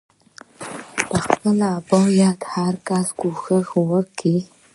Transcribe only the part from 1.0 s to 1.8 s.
خپله